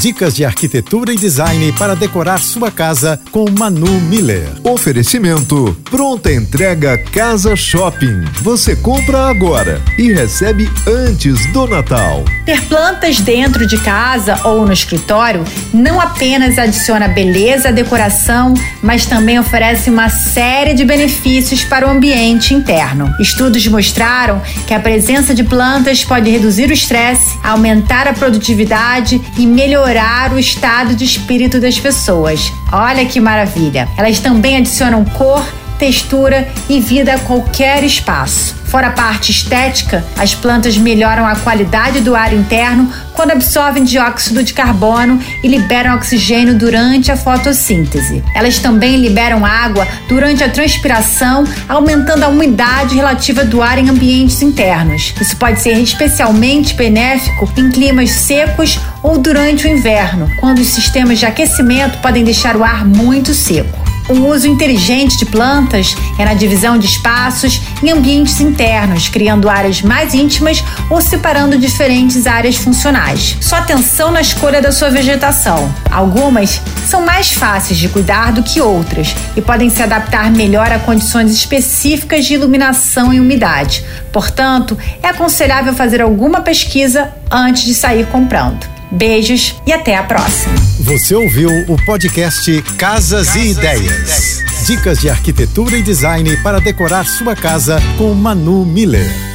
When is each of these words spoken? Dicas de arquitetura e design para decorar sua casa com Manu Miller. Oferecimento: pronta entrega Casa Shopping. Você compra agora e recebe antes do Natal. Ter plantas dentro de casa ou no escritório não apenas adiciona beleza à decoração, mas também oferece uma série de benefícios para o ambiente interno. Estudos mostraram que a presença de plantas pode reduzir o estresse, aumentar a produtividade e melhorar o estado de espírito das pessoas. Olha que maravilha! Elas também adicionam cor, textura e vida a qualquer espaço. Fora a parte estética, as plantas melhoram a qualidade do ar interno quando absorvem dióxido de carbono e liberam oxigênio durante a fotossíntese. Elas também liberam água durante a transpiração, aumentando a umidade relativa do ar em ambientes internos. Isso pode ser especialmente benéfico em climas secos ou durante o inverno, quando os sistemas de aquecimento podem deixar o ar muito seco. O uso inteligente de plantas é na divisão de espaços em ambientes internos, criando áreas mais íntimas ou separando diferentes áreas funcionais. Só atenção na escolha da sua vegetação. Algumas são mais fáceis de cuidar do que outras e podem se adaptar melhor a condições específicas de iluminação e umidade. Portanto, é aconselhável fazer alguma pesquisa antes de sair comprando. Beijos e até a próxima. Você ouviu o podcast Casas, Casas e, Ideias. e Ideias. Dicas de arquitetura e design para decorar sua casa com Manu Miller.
Dicas 0.00 0.34
de 0.34 0.44
arquitetura 0.44 1.12
e 1.12 1.16
design 1.16 1.72
para 1.72 1.94
decorar 1.94 2.38
sua 2.40 2.70
casa 2.70 3.20
com 3.30 3.46
Manu 3.50 4.00
Miller. 4.02 4.48
Oferecimento: 4.62 5.76
pronta 5.84 6.32
entrega 6.32 6.98
Casa 6.98 7.56
Shopping. 7.56 8.24
Você 8.42 8.76
compra 8.76 9.28
agora 9.28 9.80
e 9.96 10.12
recebe 10.12 10.68
antes 10.86 11.46
do 11.52 11.66
Natal. 11.66 12.24
Ter 12.44 12.60
plantas 12.64 13.20
dentro 13.20 13.66
de 13.66 13.78
casa 13.78 14.40
ou 14.44 14.66
no 14.66 14.72
escritório 14.72 15.44
não 15.72 16.00
apenas 16.00 16.58
adiciona 16.58 17.08
beleza 17.08 17.68
à 17.68 17.72
decoração, 17.72 18.52
mas 18.82 19.06
também 19.06 19.38
oferece 19.38 19.88
uma 19.88 20.08
série 20.08 20.74
de 20.74 20.84
benefícios 20.84 21.64
para 21.64 21.86
o 21.86 21.90
ambiente 21.90 22.52
interno. 22.52 23.10
Estudos 23.18 23.66
mostraram 23.68 24.42
que 24.66 24.74
a 24.74 24.80
presença 24.80 25.34
de 25.34 25.44
plantas 25.44 26.04
pode 26.04 26.30
reduzir 26.30 26.68
o 26.68 26.72
estresse, 26.72 27.38
aumentar 27.42 28.06
a 28.06 28.12
produtividade 28.12 29.20
e 29.38 29.46
melhorar 29.54 30.32
o 30.32 30.38
estado 30.38 30.94
de 30.96 31.04
espírito 31.04 31.60
das 31.60 31.78
pessoas. 31.78 32.52
Olha 32.72 33.06
que 33.06 33.20
maravilha! 33.20 33.88
Elas 33.96 34.18
também 34.18 34.56
adicionam 34.56 35.04
cor, 35.04 35.46
textura 35.78 36.48
e 36.68 36.80
vida 36.80 37.14
a 37.14 37.18
qualquer 37.18 37.82
espaço. 37.84 38.54
Fora 38.74 38.88
a 38.88 38.90
parte 38.90 39.30
estética, 39.30 40.04
as 40.18 40.34
plantas 40.34 40.76
melhoram 40.76 41.24
a 41.24 41.36
qualidade 41.36 42.00
do 42.00 42.16
ar 42.16 42.32
interno 42.32 42.90
quando 43.12 43.30
absorvem 43.30 43.84
dióxido 43.84 44.42
de 44.42 44.52
carbono 44.52 45.20
e 45.44 45.46
liberam 45.46 45.94
oxigênio 45.94 46.58
durante 46.58 47.12
a 47.12 47.16
fotossíntese. 47.16 48.24
Elas 48.34 48.58
também 48.58 48.96
liberam 48.96 49.46
água 49.46 49.86
durante 50.08 50.42
a 50.42 50.48
transpiração, 50.48 51.44
aumentando 51.68 52.24
a 52.24 52.28
umidade 52.28 52.96
relativa 52.96 53.44
do 53.44 53.62
ar 53.62 53.78
em 53.78 53.88
ambientes 53.88 54.42
internos. 54.42 55.14
Isso 55.20 55.36
pode 55.36 55.60
ser 55.60 55.78
especialmente 55.78 56.74
benéfico 56.74 57.48
em 57.56 57.70
climas 57.70 58.10
secos 58.10 58.80
ou 59.02 59.18
durante 59.18 59.68
o 59.68 59.70
inverno, 59.70 60.28
quando 60.40 60.58
os 60.58 60.68
sistemas 60.68 61.20
de 61.20 61.26
aquecimento 61.26 61.98
podem 61.98 62.24
deixar 62.24 62.56
o 62.56 62.64
ar 62.64 62.84
muito 62.84 63.32
seco. 63.32 63.83
O 64.06 64.28
uso 64.28 64.46
inteligente 64.46 65.16
de 65.16 65.24
plantas 65.24 65.96
é 66.18 66.26
na 66.26 66.34
divisão 66.34 66.76
de 66.76 66.86
espaços 66.86 67.62
em 67.82 67.90
ambientes 67.90 68.38
internos, 68.38 69.08
criando 69.08 69.48
áreas 69.48 69.80
mais 69.80 70.12
íntimas 70.12 70.62
ou 70.90 71.00
separando 71.00 71.56
diferentes 71.56 72.26
áreas 72.26 72.56
funcionais. 72.56 73.38
Só 73.40 73.56
atenção 73.56 74.10
na 74.10 74.20
escolha 74.20 74.60
da 74.60 74.70
sua 74.70 74.90
vegetação. 74.90 75.74
Algumas 75.90 76.60
são 76.86 77.00
mais 77.00 77.32
fáceis 77.32 77.78
de 77.78 77.88
cuidar 77.88 78.32
do 78.32 78.42
que 78.42 78.60
outras 78.60 79.16
e 79.34 79.40
podem 79.40 79.70
se 79.70 79.82
adaptar 79.82 80.30
melhor 80.30 80.70
a 80.70 80.78
condições 80.78 81.32
específicas 81.32 82.26
de 82.26 82.34
iluminação 82.34 83.10
e 83.10 83.18
umidade. 83.18 83.82
Portanto, 84.12 84.76
é 85.02 85.08
aconselhável 85.08 85.72
fazer 85.72 86.02
alguma 86.02 86.42
pesquisa 86.42 87.10
antes 87.30 87.64
de 87.64 87.74
sair 87.74 88.06
comprando. 88.08 88.73
Beijos 88.94 89.56
e 89.66 89.72
até 89.72 89.96
a 89.96 90.02
próxima. 90.04 90.54
Você 90.80 91.14
ouviu 91.14 91.50
o 91.68 91.76
podcast 91.84 92.62
Casas, 92.78 93.28
Casas 93.28 93.36
e, 93.36 93.50
Ideias. 93.50 93.80
e 93.80 93.84
Ideias. 93.84 94.66
Dicas 94.66 94.98
de 95.00 95.10
arquitetura 95.10 95.76
e 95.76 95.82
design 95.82 96.36
para 96.38 96.60
decorar 96.60 97.04
sua 97.04 97.34
casa 97.34 97.82
com 97.98 98.14
Manu 98.14 98.64
Miller. 98.64 99.33